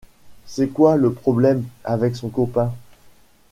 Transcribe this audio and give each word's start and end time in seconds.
C’est 0.47 0.69
quoi, 0.69 0.95
le 0.97 1.13
problème, 1.13 1.63
avec 1.83 2.15
son 2.15 2.29
copain? 2.29 2.73